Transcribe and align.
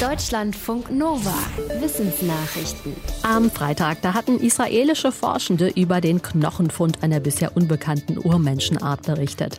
Deutschlandfunk 0.00 0.90
Nova. 0.90 1.32
Wissensnachrichten. 1.80 2.94
Am 3.22 3.50
Freitag, 3.50 4.02
da 4.02 4.12
hatten 4.12 4.38
israelische 4.38 5.10
Forschende 5.10 5.68
über 5.68 6.02
den 6.02 6.20
Knochenfund 6.20 7.02
einer 7.02 7.18
bisher 7.18 7.56
unbekannten 7.56 8.18
Urmenschenart 8.18 9.06
berichtet. 9.06 9.58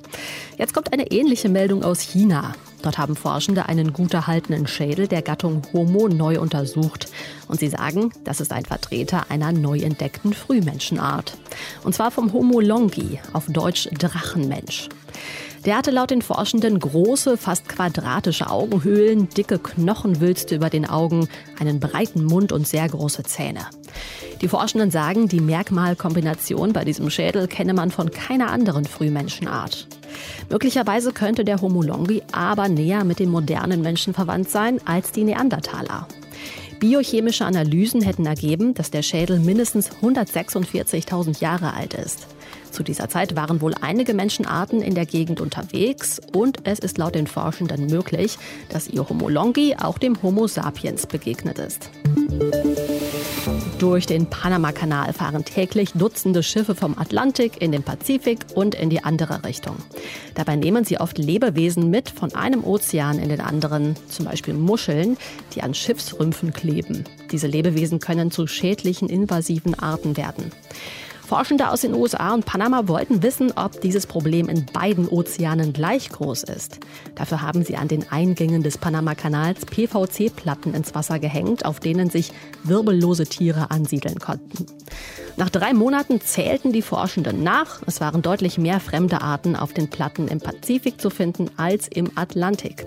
Jetzt 0.56 0.76
kommt 0.76 0.94
eine 0.94 1.10
ähnliche 1.10 1.50
Meldung 1.50 1.84
aus 1.84 2.02
China. 2.02 2.54
Dort 2.84 3.00
haben 3.00 3.16
Forschende 3.16 3.66
einen 3.66 3.94
gut 3.94 4.14
erhaltenen 4.14 4.68
Schädel 4.68 5.08
der 5.08 5.24
Gattung 5.24 5.64
Homo 5.74 6.08
neu 6.08 6.40
untersucht. 6.40 7.08
Und 7.48 7.60
sie 7.60 7.70
sagen, 7.70 8.12
das 8.24 8.40
ist 8.40 8.54
ein 8.54 8.66
Vertreter 8.66 9.32
einer 9.32 9.52
neu 9.52 9.80
entdeckten 9.80 10.34
Frühmenschenart. 10.34 11.36
Und 11.84 11.96
zwar 11.96 12.12
vom 12.12 12.32
Homo 12.32 12.60
longi, 12.60 13.20
auf 13.34 13.48
Deutsch 13.48 13.90
Drachenmensch. 13.98 14.88
Der 15.66 15.78
hatte 15.78 15.92
laut 15.92 16.12
den 16.12 16.22
Forschenden 16.22 16.80
große, 16.80 17.36
fast 17.36 17.68
quadratische 17.68 18.50
Augenhöhlen, 18.50 19.28
dicke 19.30 19.60
Knochenwülste 19.60 20.56
über 20.56 20.70
den 20.70 20.88
Augen, 20.88 21.28
einen 21.60 21.80
breiten 21.80 22.24
Mund 22.24 22.52
und 22.52 22.68
sehr 22.68 22.88
große 22.88 23.24
Zähne. 23.24 23.62
Die 24.42 24.48
Forschenden 24.48 24.92
sagen, 24.92 25.28
die 25.28 25.42
Merkmalkombination 25.42 26.72
bei 26.72 26.86
diesem 26.86 27.10
Schädel 27.10 27.48
kenne 27.48 27.74
man 27.74 27.92
von 27.92 28.12
keiner 28.12 28.52
anderen 28.52 28.86
Frühmenschenart. 28.86 29.88
Möglicherweise 30.50 31.12
könnte 31.12 31.44
der 31.44 31.62
Homo 31.62 31.82
longi 31.82 32.22
aber 32.32 32.70
näher 32.70 33.04
mit 33.04 33.20
den 33.20 33.30
modernen 33.30 33.82
Menschen 33.82 34.14
verwandt 34.14 34.50
sein 34.50 34.80
als 34.86 35.12
die 35.12 35.24
Neandertaler. 35.24 36.08
Biochemische 36.80 37.46
Analysen 37.46 38.04
hätten 38.04 38.28
ergeben, 38.28 38.76
dass 38.76 38.92
der 38.92 39.02
Schädel 39.02 39.40
mindestens 39.40 39.90
146.000 40.02 41.42
Jahre 41.42 41.74
alt 41.74 41.96
ist. 41.96 42.28
Zu 42.78 42.84
dieser 42.84 43.10
Zeit 43.10 43.36
waren 43.36 43.60
wohl 43.62 43.74
einige 43.82 44.14
Menschenarten 44.14 44.84
in 44.84 44.94
der 44.94 45.08
Gegend 45.08 45.42
unterwegs 45.42 46.22
und 46.32 46.60
es 46.66 46.78
ist 46.78 47.00
laut 47.00 47.16
den 47.16 47.26
Forschenden 47.26 47.88
möglich, 47.88 48.38
dass 48.70 48.88
ihr 48.88 49.10
Homo 49.10 49.30
longi 49.30 49.76
auch 49.76 49.98
dem 49.98 50.22
Homo 50.22 50.46
sapiens 50.46 51.08
begegnet 51.08 51.58
ist. 51.58 51.90
Durch 53.80 54.06
den 54.06 54.28
Panamakanal 54.28 55.12
fahren 55.14 55.44
täglich 55.44 55.94
Dutzende 55.94 56.44
Schiffe 56.44 56.76
vom 56.76 56.96
Atlantik 57.00 57.60
in 57.64 57.72
den 57.72 57.82
Pazifik 57.82 58.46
und 58.54 58.76
in 58.76 58.92
die 58.92 59.04
andere 59.04 59.44
Richtung. 59.44 59.78
Dabei 60.36 60.56
nehmen 60.56 60.86
sie 60.86 61.00
oft 61.00 61.18
Lebewesen 61.18 61.90
mit 61.90 62.12
von 62.12 62.36
einem 62.36 62.64
Ozean 62.64 63.18
in 63.18 63.30
den 63.30 63.42
anderen, 63.42 63.96
zum 64.08 64.26
Beispiel 64.26 64.54
Muscheln, 64.54 65.18
die 65.56 65.64
an 65.64 65.74
Schiffsrümpfen 65.74 66.54
kleben. 66.54 67.06
Diese 67.32 67.48
Lebewesen 67.48 68.00
können 68.00 68.30
zu 68.30 68.46
schädlichen 68.46 69.10
invasiven 69.10 69.74
Arten 69.74 70.16
werden. 70.16 70.52
Forschende 71.28 71.70
aus 71.70 71.82
den 71.82 71.94
USA 71.94 72.34
und 72.34 72.46
Panama 72.46 72.88
wollten 72.88 73.22
wissen, 73.22 73.52
ob 73.58 73.82
dieses 73.82 74.08
Problem 74.08 74.48
in 74.48 74.66
beiden 74.66 75.10
Ozeanen 75.10 75.74
gleich 75.74 76.10
groß 76.10 76.44
ist. 76.44 76.80
Dafür 77.16 77.42
haben 77.42 77.66
sie 77.66 77.76
an 77.76 77.90
den 77.90 78.10
Eingängen 78.10 78.64
des 78.64 78.78
Panamakanals 78.78 79.66
PVC-Platten 79.66 80.74
ins 80.74 80.96
Wasser 80.96 81.20
gehängt, 81.20 81.66
auf 81.66 81.82
denen 81.82 82.10
sich 82.10 82.32
wirbellose 82.64 83.26
Tiere 83.26 83.72
ansiedeln 83.72 84.20
konnten. 84.20 84.68
Nach 85.36 85.50
drei 85.50 85.74
Monaten 85.74 86.22
zählten 86.22 86.72
die 86.72 86.82
Forschenden 86.82 87.44
nach. 87.44 87.82
Es 87.86 88.00
waren 88.00 88.22
deutlich 88.22 88.58
mehr 88.58 88.80
fremde 88.80 89.22
Arten 89.22 89.58
auf 89.58 89.74
den 89.74 89.90
Platten 89.90 90.30
im 90.30 90.40
Pazifik 90.40 91.02
zu 91.02 91.10
finden 91.10 91.50
als 91.58 91.90
im 91.90 92.10
Atlantik. 92.16 92.86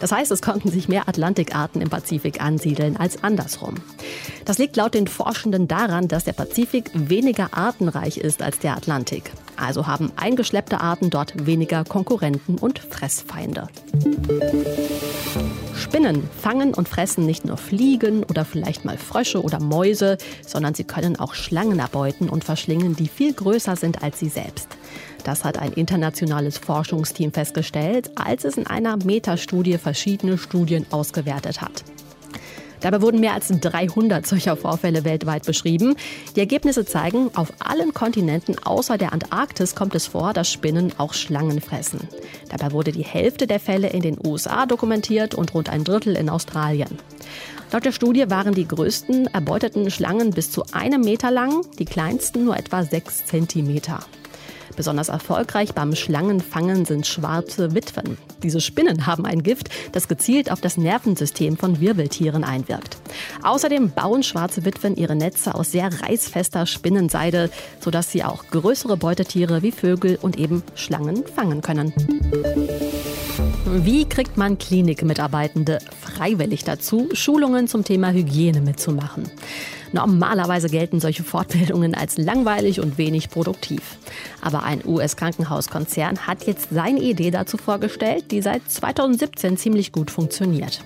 Das 0.00 0.12
heißt, 0.12 0.30
es 0.30 0.42
konnten 0.42 0.70
sich 0.70 0.88
mehr 0.88 1.08
Atlantikarten 1.08 1.80
im 1.80 1.90
Pazifik 1.90 2.40
ansiedeln 2.42 2.96
als 2.96 3.22
andersrum. 3.22 3.74
Das 4.44 4.58
liegt 4.58 4.76
laut 4.76 4.94
den 4.94 5.06
Forschenden 5.06 5.68
daran, 5.68 6.08
dass 6.08 6.24
der 6.24 6.32
Pazifik 6.32 6.90
weniger 6.94 7.48
artenreich 7.52 8.18
ist 8.18 8.42
als 8.42 8.58
der 8.58 8.76
Atlantik. 8.76 9.32
Also 9.56 9.86
haben 9.86 10.12
eingeschleppte 10.16 10.80
Arten 10.80 11.10
dort 11.10 11.46
weniger 11.46 11.84
Konkurrenten 11.84 12.56
und 12.58 12.78
Fressfeinde. 12.78 13.68
Spinnen 15.96 16.28
fangen 16.42 16.74
und 16.74 16.90
fressen 16.90 17.24
nicht 17.24 17.46
nur 17.46 17.56
Fliegen 17.56 18.22
oder 18.24 18.44
vielleicht 18.44 18.84
mal 18.84 18.98
Frösche 18.98 19.42
oder 19.42 19.60
Mäuse, 19.60 20.18
sondern 20.46 20.74
sie 20.74 20.84
können 20.84 21.18
auch 21.18 21.32
Schlangen 21.32 21.78
erbeuten 21.78 22.28
und 22.28 22.44
verschlingen, 22.44 22.94
die 22.96 23.08
viel 23.08 23.32
größer 23.32 23.76
sind 23.76 24.02
als 24.02 24.18
sie 24.18 24.28
selbst. 24.28 24.68
Das 25.24 25.42
hat 25.42 25.58
ein 25.58 25.72
internationales 25.72 26.58
Forschungsteam 26.58 27.32
festgestellt, 27.32 28.10
als 28.14 28.44
es 28.44 28.58
in 28.58 28.66
einer 28.66 28.98
Metastudie 28.98 29.78
verschiedene 29.78 30.36
Studien 30.36 30.84
ausgewertet 30.90 31.62
hat. 31.62 31.82
Dabei 32.80 33.00
wurden 33.02 33.20
mehr 33.20 33.34
als 33.34 33.48
300 33.48 34.26
solcher 34.26 34.56
Vorfälle 34.56 35.04
weltweit 35.04 35.44
beschrieben. 35.46 35.96
Die 36.34 36.40
Ergebnisse 36.40 36.84
zeigen, 36.84 37.30
auf 37.34 37.52
allen 37.58 37.94
Kontinenten 37.94 38.56
außer 38.58 38.98
der 38.98 39.12
Antarktis 39.12 39.74
kommt 39.74 39.94
es 39.94 40.06
vor, 40.06 40.32
dass 40.32 40.50
Spinnen 40.50 40.92
auch 40.98 41.14
Schlangen 41.14 41.60
fressen. 41.60 42.08
Dabei 42.48 42.72
wurde 42.72 42.92
die 42.92 43.04
Hälfte 43.04 43.46
der 43.46 43.60
Fälle 43.60 43.88
in 43.88 44.02
den 44.02 44.18
USA 44.24 44.66
dokumentiert 44.66 45.34
und 45.34 45.54
rund 45.54 45.68
ein 45.68 45.84
Drittel 45.84 46.16
in 46.16 46.28
Australien. 46.28 46.98
Laut 47.72 47.84
der 47.84 47.92
Studie 47.92 48.30
waren 48.30 48.54
die 48.54 48.68
größten 48.68 49.26
erbeuteten 49.26 49.90
Schlangen 49.90 50.30
bis 50.30 50.52
zu 50.52 50.64
einem 50.72 51.00
Meter 51.00 51.30
lang, 51.30 51.62
die 51.78 51.84
kleinsten 51.84 52.44
nur 52.44 52.56
etwa 52.56 52.84
sechs 52.84 53.26
Zentimeter. 53.26 54.00
Besonders 54.76 55.08
erfolgreich 55.08 55.74
beim 55.74 55.94
Schlangenfangen 55.94 56.84
sind 56.84 57.06
schwarze 57.06 57.74
Witwen. 57.74 58.18
Diese 58.42 58.60
Spinnen 58.60 59.06
haben 59.06 59.24
ein 59.26 59.42
Gift, 59.42 59.70
das 59.92 60.06
gezielt 60.06 60.52
auf 60.52 60.60
das 60.60 60.76
Nervensystem 60.76 61.56
von 61.56 61.80
Wirbeltieren 61.80 62.44
einwirkt. 62.44 62.98
Außerdem 63.42 63.90
bauen 63.90 64.22
schwarze 64.22 64.64
Witwen 64.64 64.96
ihre 64.96 65.16
Netze 65.16 65.54
aus 65.54 65.72
sehr 65.72 65.90
reißfester 66.02 66.66
Spinnenseide, 66.66 67.50
sodass 67.80 68.10
sie 68.10 68.22
auch 68.22 68.44
größere 68.46 68.96
Beutetiere 68.96 69.62
wie 69.62 69.72
Vögel 69.72 70.18
und 70.20 70.38
eben 70.38 70.62
Schlangen 70.74 71.24
fangen 71.26 71.62
können. 71.62 71.92
Wie 73.64 74.04
kriegt 74.08 74.36
man 74.36 74.58
Klinikmitarbeitende 74.58 75.78
freiwillig 76.00 76.64
dazu, 76.64 77.08
Schulungen 77.12 77.68
zum 77.68 77.84
Thema 77.84 78.12
Hygiene 78.12 78.60
mitzumachen? 78.60 79.30
Normalerweise 79.92 80.68
gelten 80.68 81.00
solche 81.00 81.24
Fortbildungen 81.24 81.94
als 81.94 82.18
langweilig 82.18 82.80
und 82.80 82.98
wenig 82.98 83.30
produktiv. 83.30 83.96
Aber 84.40 84.62
ein 84.62 84.82
US-Krankenhauskonzern 84.84 86.26
hat 86.26 86.46
jetzt 86.46 86.68
seine 86.70 87.00
Idee 87.00 87.30
dazu 87.30 87.56
vorgestellt, 87.56 88.30
die 88.30 88.42
seit 88.42 88.70
2017 88.70 89.56
ziemlich 89.56 89.92
gut 89.92 90.10
funktioniert. 90.10 90.82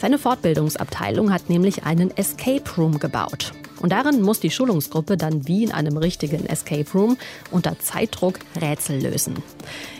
Seine 0.00 0.18
Fortbildungsabteilung 0.18 1.32
hat 1.32 1.50
nämlich 1.50 1.84
einen 1.84 2.16
Escape 2.16 2.64
Room 2.78 2.98
gebaut. 2.98 3.52
Und 3.80 3.92
darin 3.92 4.22
muss 4.22 4.40
die 4.40 4.50
Schulungsgruppe 4.50 5.16
dann 5.16 5.48
wie 5.48 5.64
in 5.64 5.72
einem 5.72 5.96
richtigen 5.96 6.46
Escape 6.46 6.90
Room 6.94 7.16
unter 7.50 7.78
Zeitdruck 7.78 8.38
Rätsel 8.60 9.00
lösen. 9.00 9.42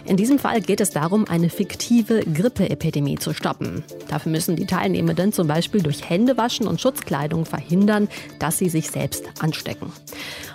In 0.04 0.16
diesem 0.16 0.38
Fall 0.38 0.60
geht 0.60 0.80
es 0.80 0.91
darum, 0.91 1.26
eine 1.26 1.50
fiktive 1.50 2.20
Grippeepidemie 2.20 3.18
zu 3.18 3.32
stoppen. 3.32 3.84
Dafür 4.08 4.32
müssen 4.32 4.56
die 4.56 4.66
Teilnehmenden 4.66 5.32
zum 5.32 5.46
Beispiel 5.46 5.82
durch 5.82 6.08
Händewaschen 6.08 6.66
und 6.66 6.80
Schutzkleidung 6.80 7.44
verhindern, 7.44 8.08
dass 8.38 8.58
sie 8.58 8.68
sich 8.68 8.91
selbst 8.91 9.24
anstecken. 9.41 9.92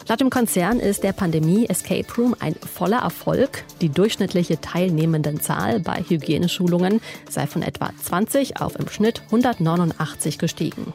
Laut 0.08 0.20
dem 0.20 0.30
Konzern 0.30 0.80
ist 0.80 1.04
der 1.04 1.14
Pandemie 1.14 1.66
Escape 1.68 2.06
Room 2.16 2.36
ein 2.40 2.54
voller 2.56 3.00
Erfolg. 3.00 3.64
Die 3.82 3.90
durchschnittliche 3.90 4.62
Teilnehmendenzahl 4.62 5.80
bei 5.80 6.04
Hygieneschulungen 6.08 7.02
sei 7.28 7.48
von 7.48 7.64
etwa 7.64 7.90
20 8.04 8.62
auf 8.62 8.78
im 8.78 8.88
Schnitt 8.88 9.24
189 9.26 10.38
gestiegen. 10.38 10.94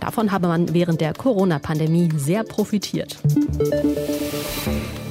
Davon 0.00 0.32
habe 0.32 0.48
man 0.48 0.74
während 0.74 1.00
der 1.00 1.12
Corona-Pandemie 1.12 1.67
sehr 2.16 2.44
profitiert. 2.44 3.18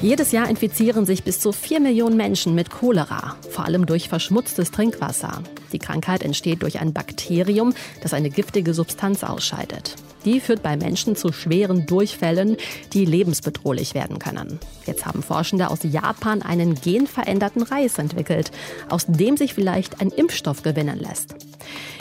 Jedes 0.02 0.32
Jahr 0.32 0.50
infizieren 0.50 1.06
sich 1.06 1.24
bis 1.24 1.40
zu 1.40 1.52
4 1.52 1.80
Millionen 1.80 2.18
Menschen 2.18 2.56
mit 2.56 2.70
Cholera, 2.70 3.36
vor 3.50 3.66
allem 3.66 3.86
durch 3.86 4.10
verschmutztes 4.10 4.72
Trinkwasser. 4.72 5.42
Die 5.72 5.80
Krankheit 5.80 6.24
entsteht 6.24 6.62
durch 6.62 6.80
ein 6.80 6.94
Bakterium, 6.94 7.74
das 8.02 8.14
eine 8.14 8.30
giftige 8.30 8.74
Substanz 8.74 9.24
ausscheidet. 9.24 9.96
Die 10.26 10.40
führt 10.40 10.62
bei 10.62 10.78
Menschen 10.78 11.16
zu 11.16 11.32
schweren 11.32 11.86
Durchfällen, 11.86 12.58
die 12.94 13.06
lebensbedrohlich 13.06 13.94
werden 13.94 14.20
können. 14.20 14.60
Jetzt 14.86 15.06
haben 15.06 15.24
Forschende 15.24 15.70
aus 15.70 15.80
Japan 15.84 16.42
einen 16.42 16.76
genveränderten 16.76 17.64
Reis 17.64 17.98
entwickelt, 17.98 18.52
aus 18.90 19.06
dem 19.08 19.38
sich 19.38 19.54
vielleicht 19.54 20.02
ein 20.02 20.10
Impfstoff 20.10 20.64
gewinnen 20.64 21.00
lässt. 21.00 21.36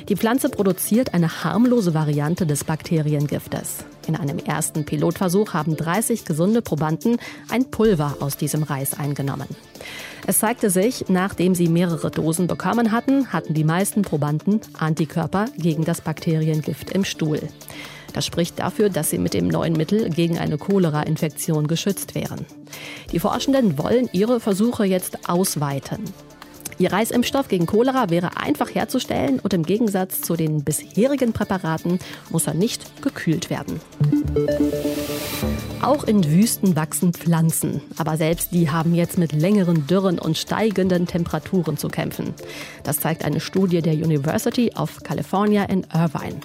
Die 0.08 0.16
Pflanze 0.16 0.48
produziert 0.48 1.14
eine 1.14 1.44
harmlose 1.44 1.94
Variante 1.94 2.46
des 2.46 2.64
Bakteriengiftes. 2.64 3.84
In 4.06 4.16
einem 4.16 4.38
ersten 4.38 4.84
Pilotversuch 4.84 5.52
haben 5.52 5.76
30 5.76 6.24
gesunde 6.24 6.62
Probanden 6.62 7.18
ein 7.48 7.70
Pulver 7.70 8.16
aus 8.20 8.36
diesem 8.36 8.62
Reis 8.62 8.94
eingenommen. 8.94 9.48
Es 10.26 10.38
zeigte 10.38 10.70
sich, 10.70 11.06
nachdem 11.08 11.54
sie 11.54 11.68
mehrere 11.68 12.10
Dosen 12.10 12.46
bekommen 12.46 12.92
hatten, 12.92 13.32
hatten 13.32 13.54
die 13.54 13.64
meisten 13.64 14.02
Probanden 14.02 14.60
Antikörper 14.78 15.46
gegen 15.56 15.84
das 15.84 16.00
Bakteriengift 16.00 16.90
im 16.90 17.04
Stuhl. 17.04 17.40
Das 18.12 18.24
spricht 18.24 18.58
dafür, 18.58 18.88
dass 18.88 19.10
sie 19.10 19.18
mit 19.18 19.34
dem 19.34 19.46
neuen 19.46 19.74
Mittel 19.74 20.08
gegen 20.08 20.38
eine 20.38 20.56
Cholera-Infektion 20.56 21.66
geschützt 21.66 22.14
wären. 22.14 22.46
Die 23.12 23.18
Forschenden 23.18 23.76
wollen 23.78 24.08
ihre 24.12 24.40
Versuche 24.40 24.84
jetzt 24.84 25.28
ausweiten. 25.28 26.02
Ihr 26.78 26.92
Reisimpfstoff 26.92 27.48
gegen 27.48 27.66
Cholera 27.66 28.10
wäre 28.10 28.36
einfach 28.36 28.74
herzustellen 28.74 29.40
und 29.40 29.54
im 29.54 29.62
Gegensatz 29.62 30.20
zu 30.20 30.36
den 30.36 30.62
bisherigen 30.62 31.32
Präparaten 31.32 31.98
muss 32.30 32.46
er 32.46 32.54
nicht 32.54 33.02
gekühlt 33.02 33.48
werden. 33.48 33.80
Auch 35.80 36.04
in 36.04 36.24
Wüsten 36.30 36.76
wachsen 36.76 37.14
Pflanzen, 37.14 37.80
aber 37.96 38.16
selbst 38.16 38.52
die 38.52 38.70
haben 38.70 38.94
jetzt 38.94 39.16
mit 39.16 39.32
längeren 39.32 39.86
Dürren 39.86 40.18
und 40.18 40.36
steigenden 40.36 41.06
Temperaturen 41.06 41.78
zu 41.78 41.88
kämpfen. 41.88 42.34
Das 42.82 43.00
zeigt 43.00 43.24
eine 43.24 43.40
Studie 43.40 43.80
der 43.80 43.94
University 43.94 44.72
of 44.76 45.02
California 45.02 45.64
in 45.64 45.86
Irvine. 45.94 46.40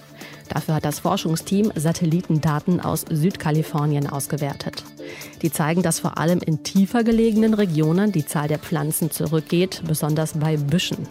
Dafür 0.54 0.76
hat 0.76 0.86
das 0.86 1.00
Forschungsteam 1.00 1.72
Satellitendaten 1.76 2.82
aus 2.82 3.06
Südkalifornien 3.10 4.08
ausgewertet. 4.08 4.84
Die 5.42 5.50
zeigen, 5.50 5.82
dass 5.82 6.02
vor 6.02 6.18
allem 6.18 6.40
in 6.40 6.62
tiefer 6.62 7.06
gelegenen 7.06 7.54
Regionen 7.54 8.12
die 8.12 8.26
Zahl 8.26 8.50
der 8.50 8.60
Pflanzen 8.60 9.12
zurückgeht, 9.12 9.82
besonders 9.88 10.34
bei 10.34 10.58
Büschen. 10.58 11.08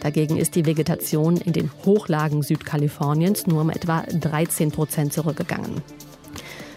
Dagegen 0.00 0.38
ist 0.38 0.54
die 0.54 0.64
Vegetation 0.64 1.36
in 1.36 1.52
den 1.52 1.70
Hochlagen 1.84 2.42
Südkaliforniens 2.42 3.46
nur 3.46 3.60
um 3.60 3.68
etwa 3.68 4.02
13 4.18 4.70
Prozent 4.70 5.12
zurückgegangen. 5.12 5.82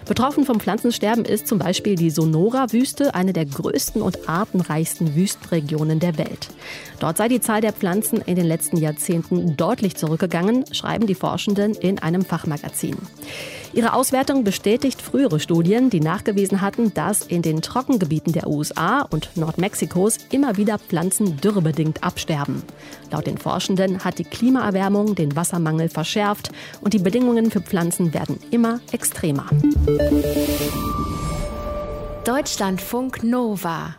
Betroffen 0.06 0.46
vom 0.46 0.60
Pflanzensterben 0.60 1.24
ist 1.24 1.48
zum 1.48 1.60
Beispiel 1.60 1.96
die 1.96 2.10
Sonora-Wüste, 2.10 3.16
eine 3.16 3.32
der 3.32 3.46
größten 3.46 4.02
und 4.02 4.28
artenreichsten 4.28 5.16
Wüstenregionen 5.16 6.00
der 6.00 6.18
Welt. 6.18 6.50
Dort 7.00 7.18
sei 7.18 7.30
die 7.30 7.40
Zahl 7.40 7.62
der 7.62 7.72
Pflanzen 7.72 8.22
in 8.22 8.36
den 8.36 8.46
letzten 8.46 8.78
Jahrzehnten 8.78 9.56
deutlich 9.56 9.96
zurückgegangen, 9.96 10.66
schreiben 10.74 11.08
die 11.08 11.16
Forschenden 11.16 11.74
in 11.74 12.00
einem 12.00 12.26
Fachmagazin. 12.26 12.98
Ihre 13.74 13.94
Auswertung 13.94 14.44
bestätigt 14.44 15.02
frühere 15.02 15.40
Studien, 15.40 15.90
die 15.90 16.00
nachgewiesen 16.00 16.62
hatten, 16.62 16.94
dass 16.94 17.24
in 17.24 17.42
den 17.42 17.64
Trockengebieten 17.64 18.32
der 18.32 18.48
USA 18.48 19.02
und 19.02 19.36
Nordmexikos 19.36 20.20
immer 20.32 20.58
wieder 20.58 20.78
Pflanzen 20.78 21.38
dürrebedingt 21.38 22.04
absterben. 22.04 22.62
Laut 23.10 23.26
den 23.26 23.40
Forschenden 23.40 24.04
hat 24.04 24.20
die 24.20 24.26
Klimaerwärmung 24.26 25.16
den 25.16 25.36
Wassermangel 25.36 25.90
verschärft 25.90 26.52
und 26.82 26.94
die 26.94 27.00
Bedingungen 27.00 27.50
für 27.50 27.62
Pflanzen 27.62 28.14
werden 28.14 28.40
immer 28.52 28.80
extremer. 28.92 29.46
Deutschlandfunk 32.26 33.24
Nova 33.24 33.96